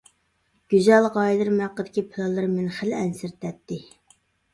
[0.73, 3.79] گۈزەل غايىلىرىم ھەققىدىكى پىلانلىرىم مېنى خېلى ئەنسىرىتەتتى.